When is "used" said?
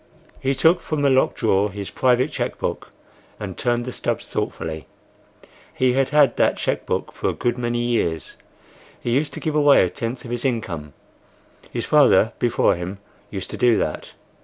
9.15-9.31, 13.29-13.51